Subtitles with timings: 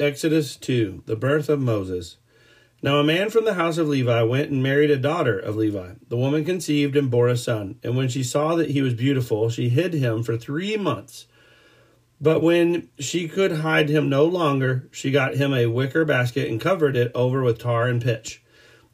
[0.00, 2.16] Exodus 2 The birth of Moses.
[2.82, 5.92] Now a man from the house of Levi went and married a daughter of Levi.
[6.08, 7.78] The woman conceived and bore a son.
[7.84, 11.26] And when she saw that he was beautiful, she hid him for three months.
[12.20, 16.60] But when she could hide him no longer, she got him a wicker basket and
[16.60, 18.42] covered it over with tar and pitch.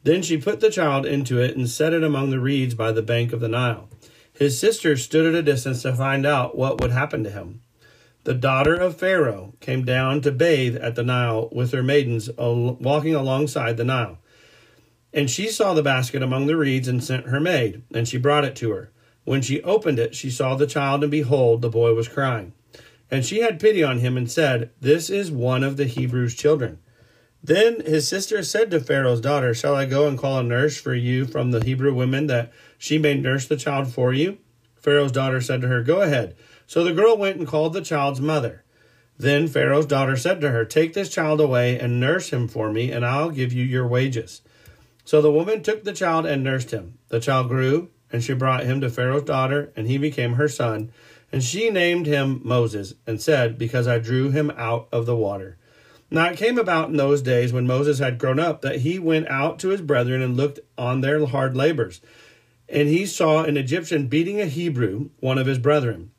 [0.02, 3.00] Then she put the child into it and set it among the reeds by the
[3.00, 3.88] bank of the Nile.
[4.34, 7.62] His sister stood at a distance to find out what would happen to him.
[8.24, 13.14] The daughter of Pharaoh came down to bathe at the Nile with her maidens walking
[13.14, 14.18] alongside the Nile.
[15.12, 18.44] And she saw the basket among the reeds and sent her maid, and she brought
[18.44, 18.90] it to her.
[19.24, 22.52] When she opened it, she saw the child, and behold, the boy was crying.
[23.10, 26.78] And she had pity on him and said, This is one of the Hebrews' children.
[27.42, 30.94] Then his sister said to Pharaoh's daughter, Shall I go and call a nurse for
[30.94, 34.38] you from the Hebrew women that she may nurse the child for you?
[34.76, 36.36] Pharaoh's daughter said to her, Go ahead.
[36.70, 38.62] So the girl went and called the child's mother.
[39.18, 42.92] Then Pharaoh's daughter said to her, Take this child away and nurse him for me,
[42.92, 44.40] and I'll give you your wages.
[45.04, 46.96] So the woman took the child and nursed him.
[47.08, 50.92] The child grew, and she brought him to Pharaoh's daughter, and he became her son.
[51.32, 55.56] And she named him Moses, and said, Because I drew him out of the water.
[56.08, 59.26] Now it came about in those days when Moses had grown up that he went
[59.26, 62.00] out to his brethren and looked on their hard labors.
[62.68, 66.12] And he saw an Egyptian beating a Hebrew, one of his brethren.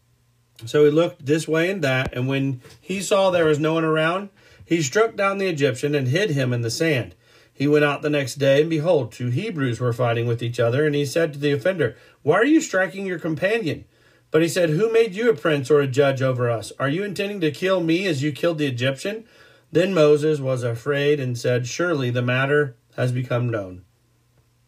[0.66, 3.84] So he looked this way and that, and when he saw there was no one
[3.84, 4.30] around,
[4.66, 7.16] he struck down the Egyptian and hid him in the sand.
[7.54, 10.86] He went out the next day, and behold, two Hebrews were fighting with each other,
[10.86, 13.86] and he said to the offender, Why are you striking your companion?
[14.32, 16.72] But he said, Who made you a prince or a judge over us?
[16.80, 19.26] Are you intending to kill me as you killed the Egyptian?
[19.72, 23.84] Then Moses was afraid and said, Surely the matter has become known.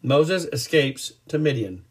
[0.02, 1.86] Moses escapes to Midian.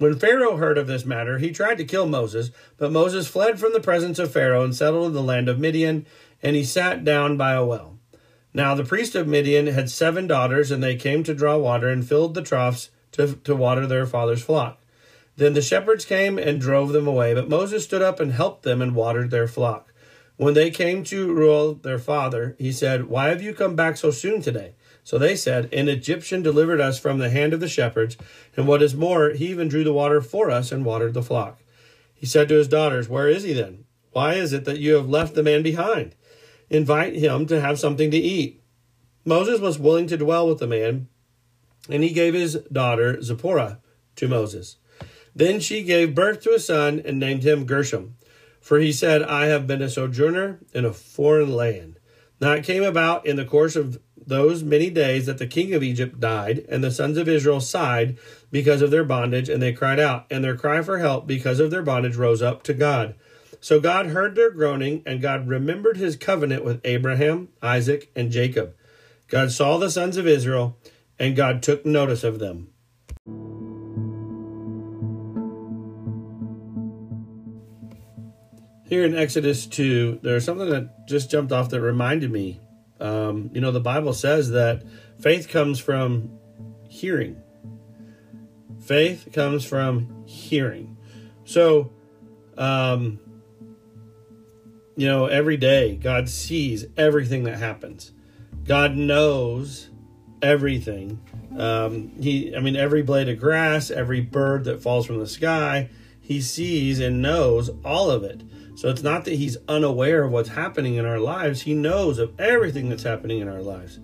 [0.00, 3.74] When Pharaoh heard of this matter, he tried to kill Moses, but Moses fled from
[3.74, 6.06] the presence of Pharaoh and settled in the land of Midian,
[6.42, 7.98] and he sat down by a well.
[8.54, 12.08] Now the priest of Midian had seven daughters, and they came to draw water and
[12.08, 14.80] filled the troughs to, to water their father's flock.
[15.36, 18.80] Then the shepherds came and drove them away, but Moses stood up and helped them
[18.80, 19.92] and watered their flock.
[20.38, 24.10] When they came to Reuel their father, he said, Why have you come back so
[24.10, 24.72] soon today?
[25.10, 28.16] So they said, An Egyptian delivered us from the hand of the shepherds,
[28.56, 31.58] and what is more, he even drew the water for us and watered the flock.
[32.14, 33.86] He said to his daughters, Where is he then?
[34.12, 36.14] Why is it that you have left the man behind?
[36.68, 38.62] Invite him to have something to eat.
[39.24, 41.08] Moses was willing to dwell with the man,
[41.88, 43.80] and he gave his daughter Zipporah
[44.14, 44.76] to Moses.
[45.34, 48.14] Then she gave birth to a son and named him Gershom,
[48.60, 51.98] for he said, I have been a sojourner in a foreign land.
[52.40, 55.82] Now it came about in the course of those many days that the king of
[55.82, 58.18] Egypt died, and the sons of Israel sighed
[58.50, 61.70] because of their bondage, and they cried out, and their cry for help because of
[61.70, 63.14] their bondage rose up to God.
[63.60, 68.74] So God heard their groaning, and God remembered his covenant with Abraham, Isaac, and Jacob.
[69.28, 70.76] God saw the sons of Israel,
[71.18, 72.68] and God took notice of them.
[78.86, 82.60] Here in Exodus 2, there's something that just jumped off that reminded me
[83.00, 84.82] um, you know, the Bible says that
[85.18, 86.38] faith comes from
[86.88, 87.40] hearing.
[88.80, 90.96] Faith comes from hearing.
[91.44, 91.90] So,
[92.56, 93.20] um,
[94.96, 98.12] you know, every day God sees everything that happens.
[98.64, 99.90] God knows
[100.42, 101.20] everything.
[101.58, 105.88] Um, he, I mean, every blade of grass, every bird that falls from the sky,
[106.30, 108.42] He sees and knows all of it.
[108.76, 112.38] So it's not that he's unaware of what's happening in our lives, he knows of
[112.38, 113.98] everything that's happening in our lives.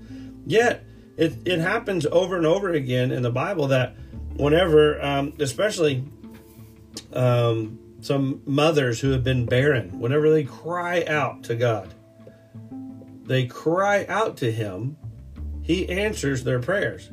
[0.44, 0.84] Yet,
[1.16, 3.94] it, it happens over and over again in the Bible that
[4.34, 6.04] whenever, um, especially
[7.12, 11.94] um, some mothers who have been barren, whenever they cry out to God,
[13.22, 14.96] they cry out to him,
[15.62, 17.08] he answers their prayers.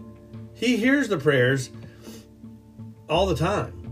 [0.56, 1.70] He hears the prayers
[3.08, 3.83] all the time.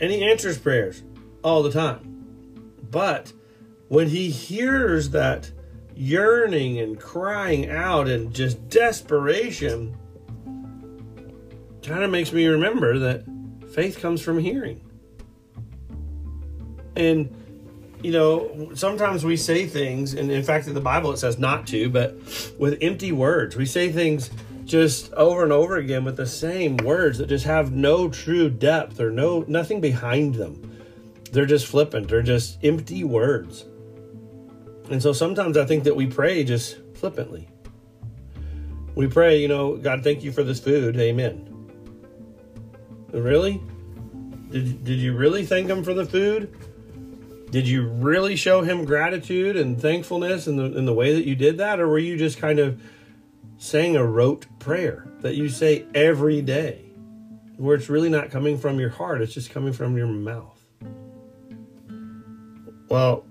[0.00, 1.02] And he answers prayers
[1.42, 2.10] all the time.
[2.90, 3.32] But
[3.88, 5.50] when he hears that
[5.94, 9.96] yearning and crying out and just desperation,
[11.82, 13.24] kind of makes me remember that
[13.72, 14.80] faith comes from hearing.
[16.96, 17.34] And
[18.02, 21.66] you know, sometimes we say things, and in fact, in the Bible it says not
[21.68, 22.14] to, but
[22.58, 23.56] with empty words.
[23.56, 24.30] We say things
[24.64, 29.00] just over and over again with the same words that just have no true depth
[29.00, 30.70] or no nothing behind them.
[31.32, 32.08] They're just flippant.
[32.08, 33.64] They're just empty words.
[34.90, 37.48] And so sometimes I think that we pray just flippantly.
[38.94, 40.96] We pray, you know, God, thank you for this food.
[40.98, 41.50] Amen.
[43.12, 43.60] Really?
[44.50, 46.54] Did, did you really thank Him for the food?
[47.50, 51.34] Did you really show Him gratitude and thankfulness in the, in the way that you
[51.34, 51.80] did that?
[51.80, 52.80] Or were you just kind of
[53.56, 56.84] saying a rote prayer that you say every day,
[57.56, 60.60] where it's really not coming from your heart, it's just coming from your mouth?
[62.88, 63.24] Well,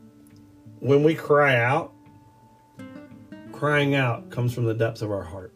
[0.79, 1.93] when we cry out,
[3.51, 5.53] crying out comes from the depths of our heart.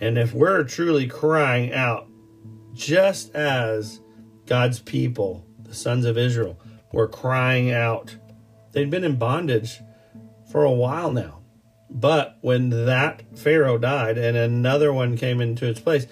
[0.00, 2.08] And if we're truly crying out,
[2.72, 4.00] just as
[4.46, 6.58] God's people, the sons of Israel,
[6.92, 8.16] were crying out,
[8.72, 9.80] they'd been in bondage
[10.50, 11.43] for a while now.
[11.94, 16.08] But when that Pharaoh died and another one came into its place,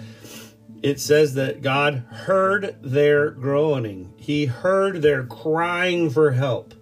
[0.81, 4.12] it says that God heard their groaning.
[4.17, 6.75] He heard their crying for help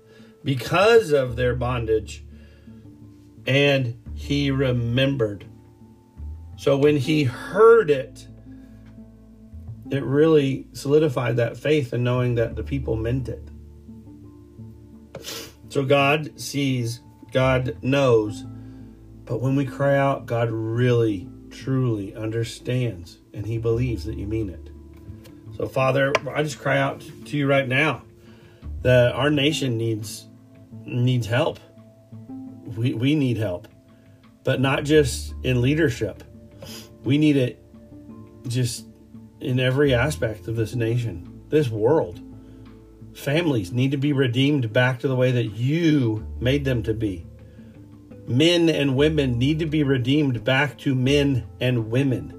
[0.44, 2.24] because of their bondage,
[3.46, 5.46] and he remembered.
[6.56, 8.26] So when he heard it,
[9.90, 13.48] it really solidified that faith and knowing that the people meant it.
[15.68, 17.00] So God sees,
[17.32, 18.44] God knows,
[19.24, 24.50] but when we cry out, God really, truly understands and he believes that you mean
[24.50, 24.70] it.
[25.56, 28.02] So, Father, I just cry out to you right now
[28.82, 30.26] that our nation needs
[30.84, 31.58] needs help.
[32.76, 33.68] We we need help,
[34.44, 36.24] but not just in leadership.
[37.04, 37.62] We need it
[38.48, 38.86] just
[39.40, 42.20] in every aspect of this nation, this world.
[43.14, 47.26] Families need to be redeemed back to the way that you made them to be.
[48.30, 52.36] Men and women need to be redeemed back to men and women.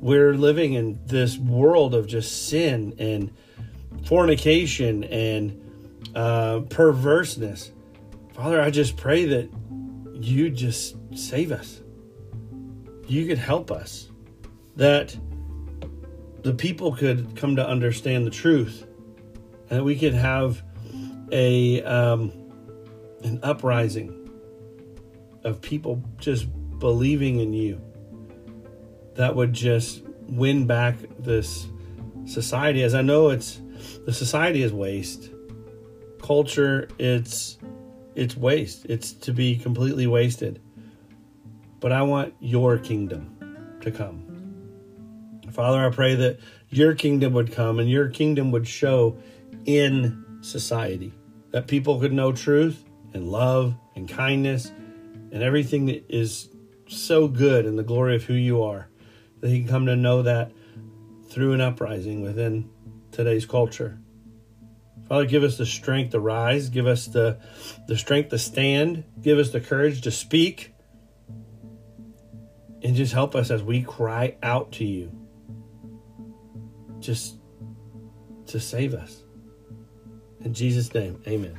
[0.00, 3.32] We're living in this world of just sin and
[4.06, 7.70] fornication and uh, perverseness.
[8.32, 9.48] Father, I just pray that
[10.14, 11.80] you just save us.
[13.06, 14.10] You could help us.
[14.74, 15.16] That
[16.42, 18.84] the people could come to understand the truth
[19.70, 20.60] and that we could have
[21.30, 22.32] a um,
[23.22, 24.21] an uprising
[25.44, 26.46] of people just
[26.78, 27.80] believing in you
[29.14, 31.66] that would just win back this
[32.24, 32.82] society.
[32.82, 33.60] As i know it's
[34.04, 35.30] the society is waste.
[36.20, 37.58] Culture it's
[38.14, 38.86] it's waste.
[38.86, 40.60] It's to be completely wasted.
[41.80, 44.28] But i want your kingdom to come.
[45.50, 46.40] Father i pray that
[46.70, 49.18] your kingdom would come and your kingdom would show
[49.66, 51.12] in society
[51.50, 54.72] that people could know truth and love and kindness
[55.32, 56.48] and everything that is
[56.88, 58.88] so good in the glory of who you are
[59.40, 60.52] that he can come to know that
[61.30, 62.68] through an uprising within
[63.10, 63.98] today's culture
[65.12, 67.38] Father, give us the strength to rise, give us the,
[67.86, 70.72] the strength to stand, give us the courage to speak,
[72.82, 75.12] and just help us as we cry out to you.
[76.98, 77.36] Just
[78.46, 79.22] to save us.
[80.40, 81.58] In Jesus' name, amen.